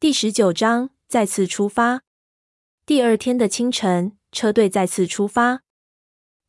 [0.00, 2.00] 第十九章再次出发。
[2.86, 5.60] 第二天的清晨，车队再次出发，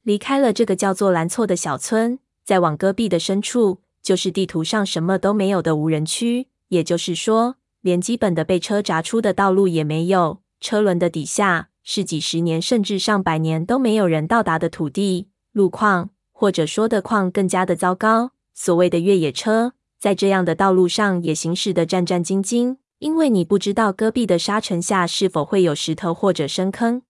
[0.04, 6.48] 离开了这个叫做兰措的小村，再往戈壁的深处，就是地图上什么都没有的无人区。
[6.70, 10.42] 也就是说，连基本的被车鍘出的道路也没有。
[10.62, 18.32] 车轮的底下是几十年甚至上百年都没有人到达的土地、路况，或者说的况更加的糟糕。
[18.54, 27.02] 所谓的越野车，在这样的道路上也行驶得战战兢兢，因为你不知道戈壁的沙尘下是否会有石头或者深坑。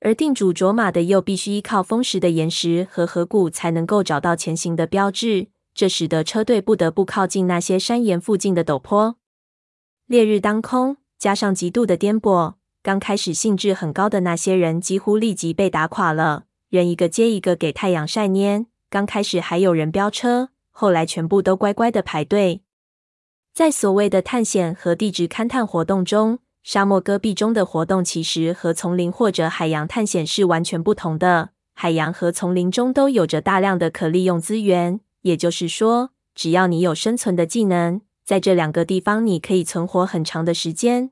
[0.00, 5.48] 而定主卓玛的又必须依靠风蚀的岩石和河谷才能够找到前行的标志。
[5.74, 9.16] 这使得车队不得不靠近那些山岩附近的陡坡。
[10.06, 18.66] 烈日当空，加上极度的颠簸，刚开始兴致很高的那些人几乎立即被打垮了，人一个接一个给太阳晒蔫。
[18.90, 22.60] 刚开始还有人飙车，后来全部都乖乖的排队。
[23.52, 31.50] 在所谓的探险和地质勘探活动中，沙漠戈壁中的活动其实和丛林或者海洋探险是完全不同的。
[31.74, 35.00] 海洋和丛林中都有着大量的可利用资源。
[35.22, 41.10] 也就是说，只要你有生存的技能，在这两个地方你可以存活很长的时间。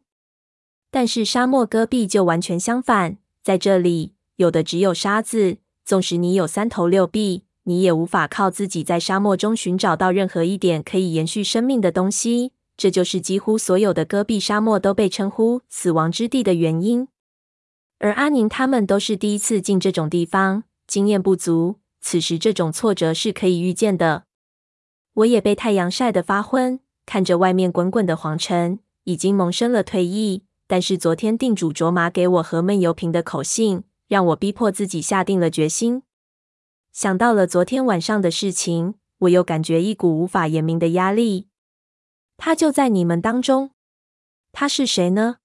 [0.92, 12.52] 但是沙漠戈壁就完全相反，在这里有的只有沙子，纵使你有三头六臂，你也无法靠自己在沙漠中寻找到任何一点可以延续生命的东西。
[12.76, 17.08] 这就是几乎所有的戈壁沙漠都被称呼“死亡之地”的原因。
[17.98, 21.76] 而阿宁他们都是第一次进这种地方，经验不足。
[22.00, 24.24] 此时，这种挫折是可以预见的。
[25.14, 30.42] 我也被太阳晒得发昏，看着外面滚滚的黄尘，已经萌生了退意。
[30.68, 36.02] 但是昨天定主卓玛给我和闷油瓶的口信，让我逼迫自己下定了决心。
[36.96, 41.48] 想到了昨天晚上的事情，我又感觉一股无法言明的压力。
[42.38, 43.72] 他就在你们当中，
[44.50, 45.36] 他是谁呢？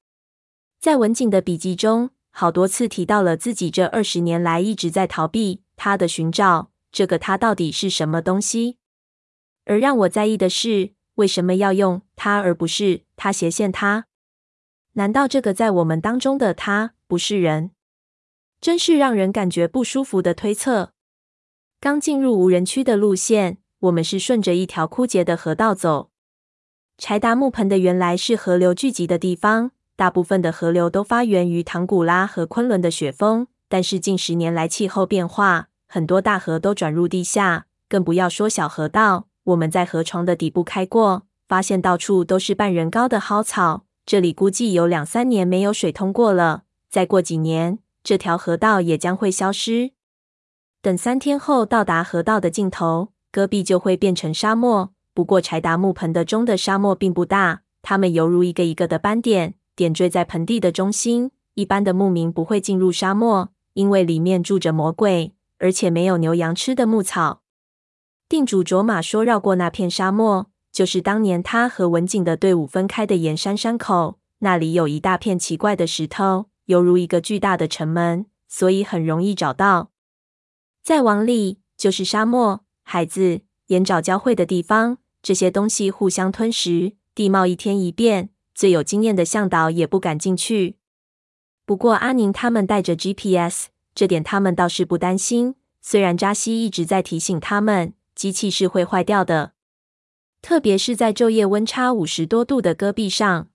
[0.80, 5.62] 在文景的笔记中，好多次提到了自己这二十年来一直在逃避。
[5.76, 8.78] 他的寻找，这个他到底是什么东西？
[9.66, 14.06] 而让我在意的是，为什么要用他而不是他斜线他？
[14.94, 17.72] 难道这个在我们当中的他不是人？
[18.62, 20.94] 真是让人感觉不舒服的推测。
[21.82, 26.12] 刚进入无人区的路线，我们是顺着一条枯竭的河道走。
[27.00, 35.70] 柴达木盆的原来是河流聚集的地方，大部分的河流都发源于唐古拉和昆仑的雪峰，但是近十年来气候变化。
[35.88, 39.26] 很多大河都转入地下，更不要说小河道。
[39.46, 43.86] 我们在河床的底部开过，发现到处都是半人高的蒿草。
[44.06, 46.62] 这里估计有两三年没有水通过了。
[46.88, 49.94] 再过几年，这条河道也将会消失。
[50.82, 54.92] 等三天后到达河道的尽头，戈壁就会变成沙漠。
[55.14, 61.30] 不过，柴达木盆的中的沙漠并不大，它们犹如一个一个的斑点，点缀在盆地的中心。
[61.54, 65.36] 一般的牧民不会进入沙漠，因为里面住着魔鬼。
[65.60, 67.44] 而且没有牛羊吃的牧草。
[68.28, 74.18] 定主卓玛说，绕过那片沙漠，就是当年他和文景的队伍分开的盐山山口。
[74.40, 79.92] 那里有一大片奇怪的石头，犹如一个巨大的城门，所以很容易找到。
[80.84, 84.98] 再往里就是沙漠、海子、盐沼交汇的地方。
[85.22, 90.78] 这些东西互相吞噬，地貌一天一变，最有经验的向导也不敢进去。
[91.66, 93.68] 不过阿宁他们带着 GPS。
[93.94, 99.52] 这点他们倒是不担心，虽然扎西一直在提醒他们，机器是会坏掉的，
[100.42, 103.50] 特别是在昼夜温差五十多度的戈壁上。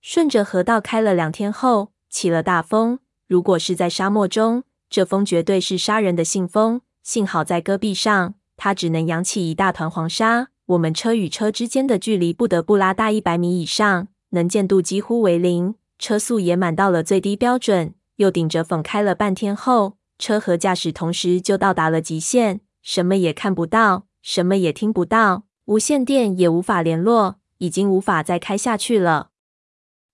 [0.00, 3.00] 顺着河道开了两天后，起了大风。
[3.26, 6.82] 如果是在沙漠中，这风绝对是杀人的信风。
[7.02, 10.48] 幸好在戈壁上，它只能扬起一大团黄沙。
[10.66, 17.94] 我们车与车之间的距离不得不拉大一百米以上，能见度几乎为零，车速也满到了最低标准。
[18.16, 29.30] 又顶着风开了半天后，车和驾驶同时就到达了极限，什么也看不到，什么也听不到，无线电也无法联络，已经无法再开下去了。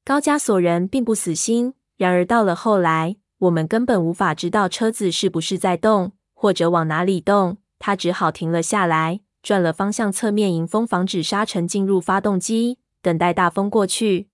[0.04, 14.28] 高加索人并不死心，然而到了后来，我们根本无法知道车子是不是在动，或者往哪里动，他只好停了下来，转了方向，侧面迎风，防止沙尘进入发动机，等待大风过去。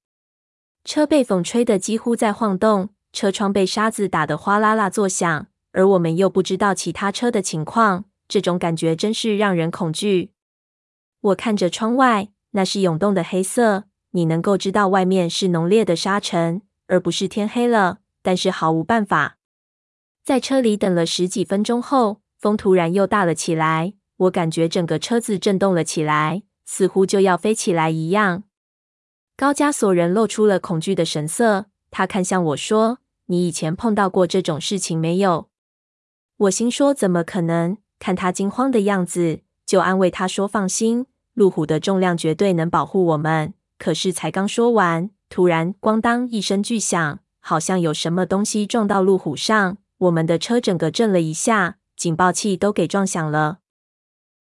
[0.84, 2.90] 车被风吹得几乎在晃动。
[3.12, 10.30] 车窗被沙子打得哗啦啦作响，而我们又不知道其他车的情况，这种感觉真是让人恐惧。
[11.20, 17.98] 我看着窗外，那是涌动的黑色，你能够知道外面是浓烈的沙尘，而不是天黑了。
[18.22, 19.36] 但是毫无办法。
[20.24, 28.44] 在车里等了十几分钟后，风突然又大了起来，我感觉整个车子震动了起来，似乎就要飞起来一样。
[29.36, 35.48] 高加索人露出了恐惧的神色，他看向我说：“你以前碰到过这种事情没有？”
[36.36, 53.58] 我心说：“怎么可能？”看他惊慌的样子，就安慰他说：“放心，路虎的重量绝对能保护我们。”可是才刚说完，突然“咣当”一声巨响，好像有什么东西撞到路虎上，我们的车整个震了一下，警报器都给撞响了。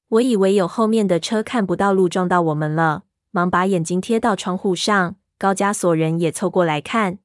[0.10, 5.16] 我以为有后面的车看不到路撞到我们了，忙把眼睛贴到窗户上。
[5.40, 7.18] 高加索人也凑过来看，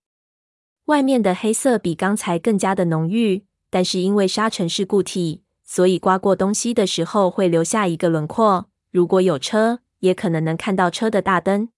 [0.86, 8.70] 外面的黑色比刚才更加的浓郁，但是因为沙尘是固体，所以刮过东西的时候会留下一个轮廓。
[8.90, 11.68] 如果有车，也可能能看到车的大灯。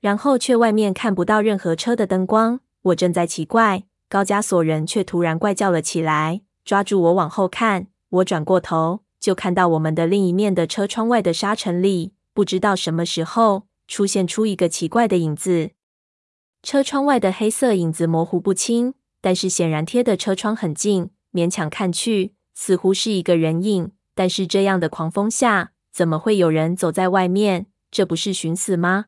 [0.00, 2.60] 然后却外面看不到任何车的灯光。
[2.82, 7.88] 我正在奇怪，高加索人却突然怪叫了起来，抓住我往后看。
[8.10, 15.72] 我转过头，就看到我们的另一面的车窗外的沙尘里，不知道什么时候出现出一个奇怪的影子。
[16.62, 23.92] 车窗外的黑色影子模糊不清，但是显然贴的车窗很近，勉强看去似乎是一个人影。
[24.14, 27.66] 但是这样的狂风下，怎么会有人走在外面？
[27.90, 29.06] 这不是寻死吗？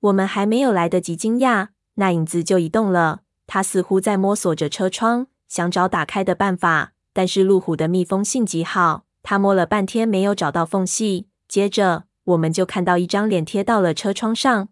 [0.00, 3.22] 我们还没有来得及惊讶，那影子就移动了。
[3.46, 6.92] 他似乎在摸索着车窗，想找打开的办法。
[7.12, 11.28] 但是路虎的密封性极好，他摸了半天没有找到缝隙。
[11.46, 14.68] 接着，我们就看到一张脸贴到了车窗上，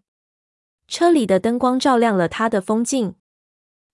[0.87, 3.15] 车里的灯光照亮了他的风镜。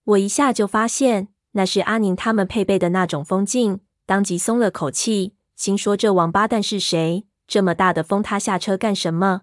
[0.06, 7.26] 我一下就发现那是阿宁他们配备的那种风镜，当即松了口气，心说这王八蛋是谁？
[7.46, 9.42] 这么大的风，他下车干什么？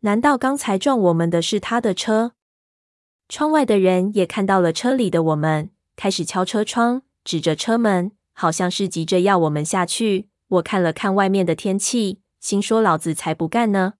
[0.00, 2.32] 难道刚才撞我们的是他的车？
[3.28, 10.30] 窗外的人也看到了车里的我们，开始敲车窗，指着车门，好像是急着要我们下去。
[10.48, 13.94] 我看了看外面的天气，心说老子才不干呢！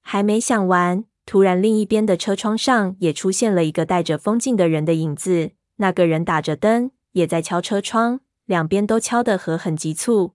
[0.00, 5.50] 还没想完，突然另一边的车窗上也出现了一个戴着风镜的人的影子。
[5.78, 10.34] 那个人打着灯，也在敲车窗，两边都敲得和很急促。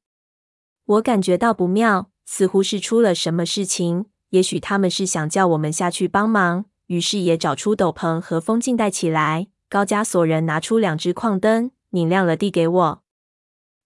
[0.83, 4.07] 我感觉到不妙，似乎是出了什么事情。
[4.31, 9.47] 也许他们是想叫我们下去帮忙，于是也找出斗篷和风镜戴起来。
[9.69, 13.03] 高加索人拿出两只矿灯，拧亮了递给我。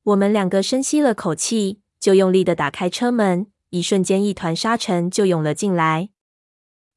[0.06, 3.46] 我们两个深吸了口气，就用力的打开车门。
[3.70, 6.10] 一瞬间，一团沙尘就涌了进来。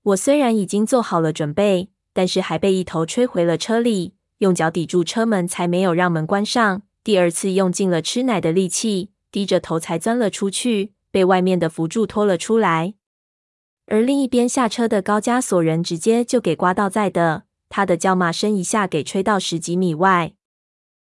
[0.03, 6.81] 我虽然已经做好了准备，但是还被一头吹回了车里，用脚抵住车门，才没有让门关上。
[7.05, 12.95] 第二次用尽了吃奶的力气，低着头才钻了出去，被外面的扶柱拖了出来。
[13.91, 20.35] 而另一边下车的高加索人直接就给刮到在的，他的叫骂声一下给吹到十几米外，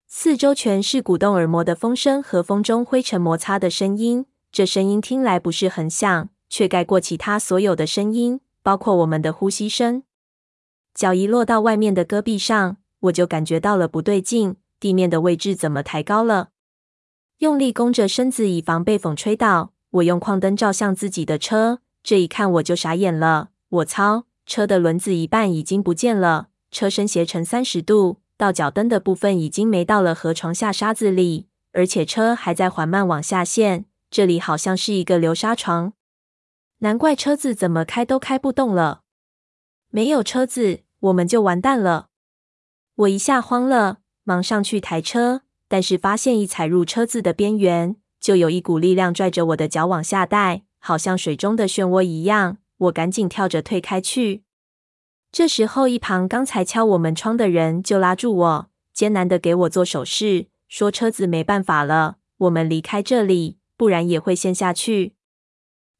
[0.08, 4.26] 四周全是鼓动耳膜的风声和风中灰尘摩擦的声音。
[4.52, 10.02] 这声音听来不是很响，却盖过其他所有的声音，包括我们的呼吸声。
[10.96, 16.50] 脚一落到外面的戈壁上，我就感觉到了不对劲，地面的位置怎么抬高了？
[17.38, 21.80] 用力弓着身子以防被风吹倒，我用矿灯照向自己的车。
[22.04, 24.26] 这一看我就傻眼了，我操！
[24.46, 33.86] 车的轮子一半已经不见了，车身斜成三十度，到脚蹬的部分已经没到了河床下沙子里，而且车还在缓慢往下陷。
[34.12, 35.94] 这里好像是一个流沙床，
[36.80, 39.04] 难怪车子怎么开都开不动了。
[39.90, 42.10] 没有车子，我们就完蛋了。
[42.96, 50.64] 我一下慌了，忙上去抬车，但是发现一踩入车子的边缘，就有一股力量拽着我的脚往下带。
[50.86, 54.44] 好像水中的漩涡一样，我赶紧跳着退开去。
[55.32, 65.16] 这时候，一旁刚才敲我们窗的人就拉住我，艰难的给我做手势，说车子没办法了，我们离开这里，不然也会陷下去。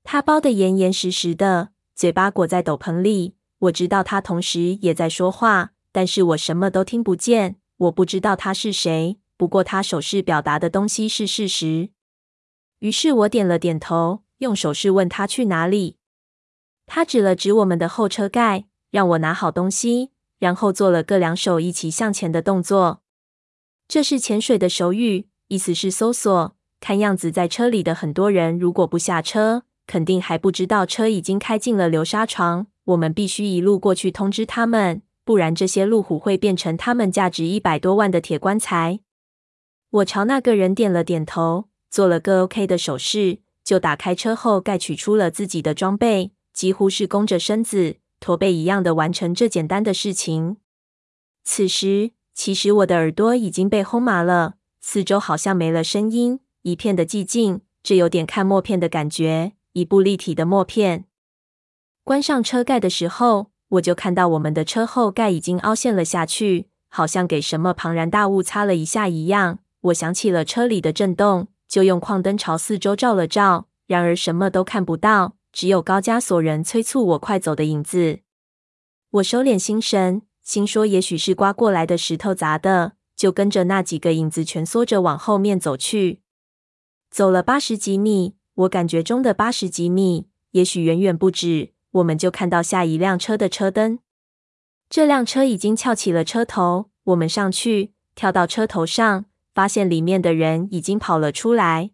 [0.04, 3.36] 他包得严严实实的，嘴巴裹在斗篷里。
[3.60, 7.56] 我知道他同时也在说话，但是我什么都听不见。
[7.78, 11.92] 我不知道他是谁，不过他手势表达的东西是事实。
[12.80, 14.23] 于是我点了点头。
[14.44, 15.96] 用手势问他去哪里，
[16.86, 23.02] 他指了指我们的后车盖，让我拿好东西，然后做了个两手一起向前的动作。
[23.88, 26.56] 这是潜水的手语，意思是搜索。
[26.82, 32.68] 看样子在车里的很多人如果不下车，肯定还不知道车已经开进了流沙床。
[32.84, 39.00] 我们必须一路过去通知他们，不然这些路虎会变成他们价值一百多万的铁棺材。
[39.90, 43.43] 我朝那个人点了点头，做了个 OK 的手势。
[43.64, 50.58] 就打开车后盖，取出了自己的装备，几乎是弓着身子、驼背一样的完成这简单的事情。
[51.44, 61.06] 此时，其实我的耳朵已经被轰麻了，四周好像没了声音，一片的寂静，这有点看默片的感觉，一部立体的默片。
[62.04, 69.60] 关上车盖的时候，我就看到我们的车后盖已经凹陷了下去，好像给什么庞然大物擦了一下一样。
[69.82, 78.20] 我想起了车里的震动，就用矿灯朝四周照了照，然而什么都看不到，只有高加索人催促我快走的影子。
[79.10, 86.22] 我收敛心神，心说也许是刮过来的石头砸的，就跟着那几个影子蜷缩着往后面走去。
[87.10, 91.72] 走了八十几米，我感觉中的八十几米，也许远远不止。
[91.94, 93.98] 我们就看到下一辆车的车灯，
[94.88, 96.92] 这辆车已经翘起了车头。
[97.06, 101.92] 我们上去，跳到车头上，发现里面的人已经跑了出来。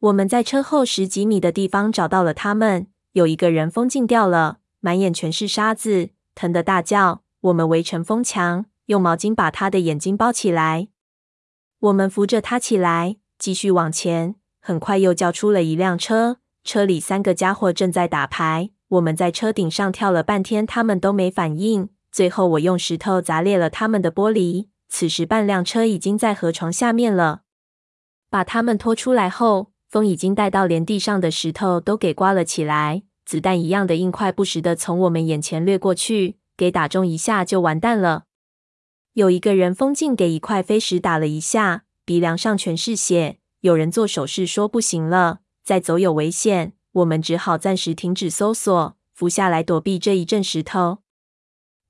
[0.00, 7.22] 我们在车后十几米的地方找到了他们，有一个人风镜掉了，满眼全是沙子，疼得大叫。
[7.42, 10.88] 我们围成风墙，用毛巾把他的眼睛包起来。
[11.80, 14.36] 我们扶着他起来，继续往前。
[14.60, 18.70] 很快又叫出了一辆车，车里三个家伙正在打牌。
[18.88, 21.88] 我们在车顶上跳了半天，他们都没反应。
[22.12, 24.68] 最后，我用石头砸裂了他们的玻璃。
[24.94, 27.44] 此时，半辆车已经在河床下面了。
[28.28, 33.02] 把他们拖出来后，风已经带到连地上的石头都给刮了起来。
[33.24, 38.24] 子弹一样的硬块不时地从我们眼前掠过去，给打中一下就完蛋了。
[39.14, 43.38] 有一个人风镜给一块飞石打了一下，鼻梁上全是血。
[43.60, 46.74] 有人做手势说不行了，再走有危险。
[46.92, 51.01] 我们只好暂时停止搜索，伏下来躲避这一阵石头。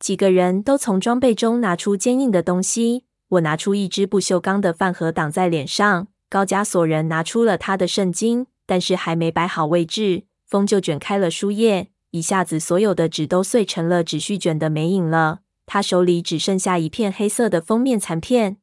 [0.03, 3.05] 几个人都从装备中拿出坚硬的东西。
[3.29, 15.39] 我拿出一只不锈钢的饭盒挡在脸上，高加索人拿出了他的圣经，但是还没摆好位置，风就卷开了书页，一下子所有的纸都碎成了纸絮，卷的没影了。
[15.67, 18.57] 他手里只剩下一片黑色的封面残片。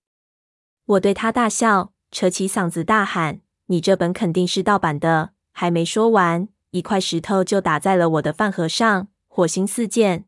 [0.86, 10.26] 我对他大笑，扯起嗓子大喊：“你这本肯定是盗版的！”还没说完，一块石头就打在了我的饭盒上，火星四溅。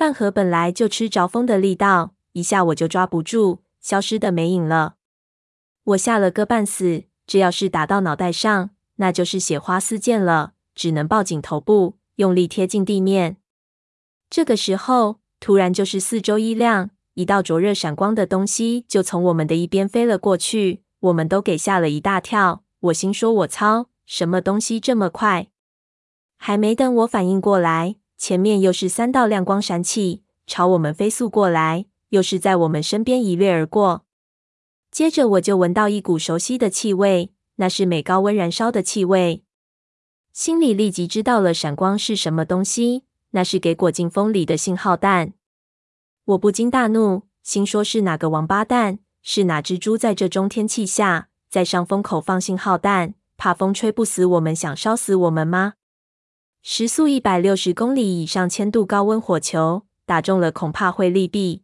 [0.00, 4.94] 饭盒本来就吃着风的力道，一下我就抓不住，消失的没影了。
[5.84, 13.36] 我吓了个半死，这要是打到脑袋上，那就是血花四溅了，只能抱紧头部，用力贴近地面。
[14.30, 22.64] 这个时候，突然就是四周一亮，一道灼热闪光的东西就从我们的一边飞了过去，我们都给吓了一大跳。
[22.80, 25.48] 我心说：“我操！”什么东西这么快？
[26.38, 34.04] 还没等我反应过来，前面又是三道亮光闪起，朝我们飞速过来，又是在我们身边一掠而过。
[34.90, 39.42] 接着我就闻到一股熟悉的气味，那是镁高温燃烧的气味。
[40.34, 45.32] 心里立即知道了闪光是什么东西，那是给裹进风里的信号弹。
[46.26, 53.14] 我不禁大怒，心说是哪个王八蛋，是哪只猪在这中天气下，在上风口放信号弹？
[53.38, 55.76] 怕风吹不死我们，想烧死我们吗？
[56.62, 61.62] 时速一百六十公里以上，千度高温火球打中了，恐怕会利毙。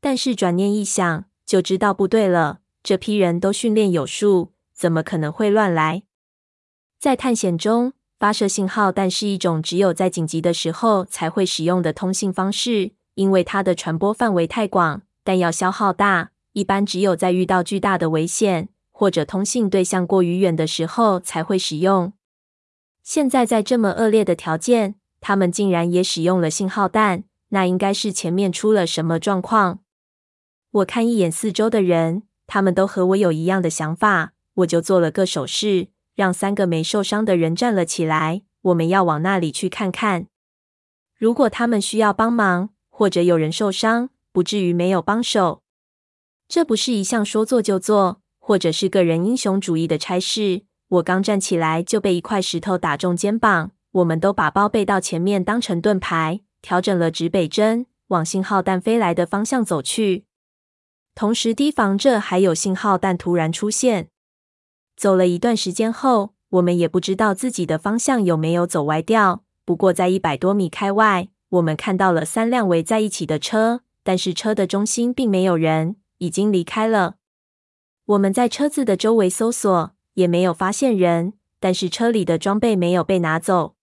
[0.00, 2.60] 但是转念一想，就知道不对了。
[2.82, 6.04] 这批人都训练有素，怎么可能会乱来？
[6.98, 18.70] 在探险中，发射信号弹是一种只有在紧急的时候才会使用的通信方式，因为它的传播范围太广，弹药消耗大，一般只有在遇到巨大的危险。
[18.90, 22.12] 或者通信对象过于远的时候才会使用。
[23.08, 29.78] 现在在这么恶劣的条件，他们竟然也使用了信号弹，那应该是前面出了什么状况。
[30.70, 38.42] 我看一眼四周的人，他们都和我有一样的想法，我就做了个手势，让三个没受伤的人站了起来。
[38.60, 40.26] 我们要往那里去看看。
[41.16, 45.62] 如果他们需要帮忙，或者有人受伤，不至于没有帮手。
[46.46, 48.20] 这不是一项说做就做。
[48.38, 50.64] 或者是个人英雄主义的差事。
[50.88, 53.72] 我刚站起来就被一块石头打中肩膀。
[53.92, 60.26] 我们都把包背到前面当成盾牌，调整了指北针，往信号弹飞来的方向走去，
[61.14, 64.08] 同时提防着还有信号弹突然出现。
[64.94, 69.42] 走了一段时间后，我们也不知道自己的方向有没有走歪掉。
[69.64, 77.16] 不过在一百多米开外，我们看到了三辆围在一起的车，但是车的中心并没有人，已经离开了。
[78.04, 83.76] 我们在车子的周围搜索，也没有发现人，但是车里的装备没有被拿走。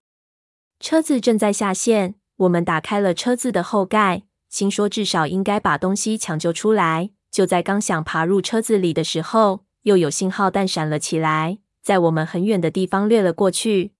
[0.82, 7.12] 车子正在下线，我们打开了车子的后盖，心说至少应该把东西抢救出来。
[7.32, 13.94] 就在刚想爬入车子里的时候，又有信号弹闪了起来，在我们很远的地方掠了过去。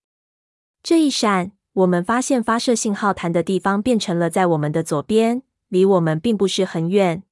[0.84, 7.24] 这一闪，我们发现发射信号弹的地方变成了在我们的左边，离我们并不是很远。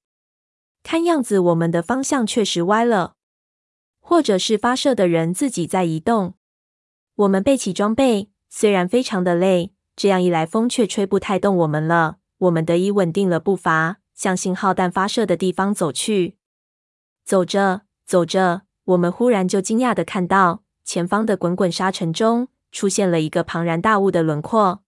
[0.81, 3.12] 看样子，我们的方向确实歪了，
[4.13, 6.35] 或者是发射的人自己在移动。
[7.15, 12.17] 我们背起装备，虽然非常的累，这样一来，风却吹不太动我们了。
[12.37, 16.37] 我们得以稳定了步伐，向信号弹发射的地方走去。
[17.25, 24.83] 走着走着，我们忽然就惊讶的看到，前方的滚滚沙尘中出现了一个庞然大物的轮廓。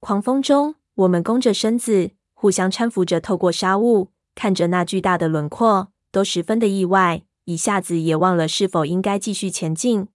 [0.00, 10.08] 狂风中，我们弓着身子，互相搀扶着，透过沙雾，看着那巨大的轮廓，都十分的意外，一下子也忘了是否应该继续前进。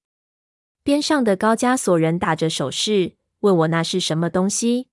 [0.84, 3.18] 边上的高加索人打着手势。
[3.42, 4.88] 问我那是什么东西？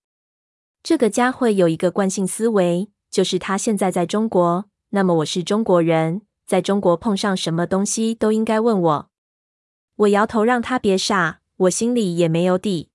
[0.82, 9.10] 这个家伙有一个惯性思维，就是他现在在中国，那么我是中国人，在中国碰上什么东西都应该问我。
[9.96, 12.90] 我摇头让他别傻，我心里也没有底。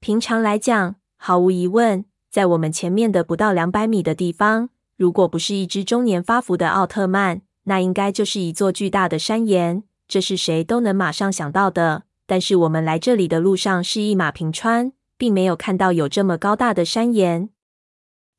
[0.00, 12.04] 平常来讲，毫无疑问，在我们前面的不到两百米的地方，如果不是一只中年发福的奥特曼，那应该就是一座巨大的山岩，这是谁都能马上想到的。
[12.26, 17.50] 但是我们来这里的路上是一马平川，并没有看到有这么高大的山岩。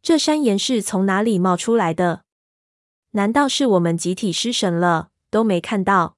[0.01, 2.21] 这山岩是从哪里冒出来的？
[3.11, 6.15] 难道是我们集体失神了，都没看到？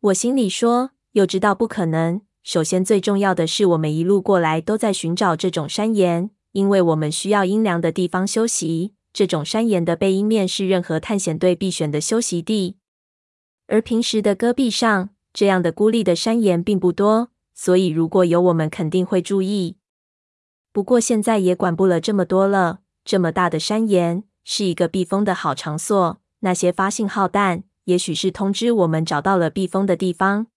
[0.00, 2.22] 我心里说，又知道不可能。
[2.42, 8.94] 首先，最重要的是，我们一路过来都在寻找这种山岩，因为我们需要阴凉的地方休息。
[9.14, 12.76] 这种山岩的背阴面是任何探险队必选的休息地，
[13.68, 19.76] 而平时的戈壁上，这样的孤立的山岩并不多，所以如果有我们，肯定会注意。
[20.72, 22.80] 不过现在也管不了这么多了。
[23.04, 30.48] 这么大的山岩是一个避风的好场所，那些发信号弹，也许是通知我们找到了避风的地方。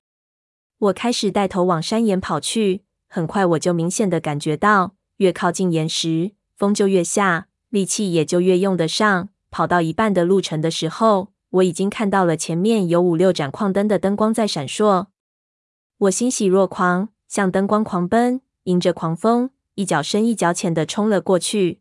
[0.79, 9.29] 我开始带头往山岩跑去，很快我就明显的感觉到，越靠近岩石，风就越下，力气也就越用得上。
[9.49, 15.07] 跑到一半的路程的时候，我已经看到了前面有五六盏矿灯的灯光在闪烁，
[15.99, 21.79] 我欣喜若狂，向灯光狂奔，迎着狂风，一脚深一脚浅的冲了过去。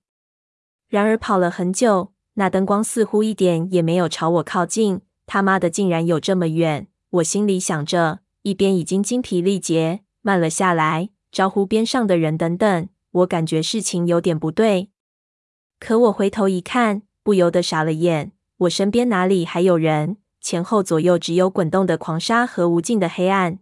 [0.89, 5.01] 然而跑了很久，那灯光似乎一点也没有朝我靠近。
[5.27, 6.87] 他妈的，竟然有这么远！
[7.11, 12.89] 我心里想着，一边已经精疲力竭，慢了下来，招呼边上的人等等。
[13.11, 14.91] 我感觉事情有点不对，
[15.79, 18.33] 可我回头一看，不由得傻了眼。
[18.59, 20.17] 我身边哪里还有人？
[20.41, 23.59] 前后左右只有滚动的狂沙和无尽的黑暗。